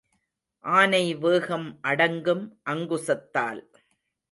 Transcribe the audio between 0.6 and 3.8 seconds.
ஆனை வேகம் அடங்கும் அங்குசத்தால்.